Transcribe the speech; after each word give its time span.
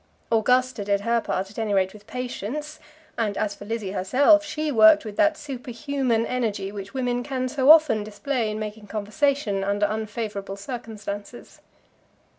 Augusta 0.31 0.83
did 0.83 1.01
her 1.01 1.21
part 1.21 1.51
at 1.51 1.59
any 1.59 1.75
rate 1.75 1.93
with 1.93 2.07
patience; 2.07 2.79
and 3.19 3.37
as 3.37 3.53
for 3.53 3.65
Lizzie 3.65 3.91
herself, 3.91 4.43
she 4.43 4.71
worked 4.71 5.05
with 5.05 5.15
that 5.15 5.37
superhuman 5.37 6.25
energy 6.25 6.71
which 6.71 6.95
women 6.95 7.21
can 7.21 7.47
so 7.47 7.69
often 7.69 8.03
display 8.03 8.49
in 8.49 8.57
making 8.57 8.87
conversation 8.87 9.63
under 9.63 9.85
unfavourable 9.85 10.55
circumstances. 10.57 11.61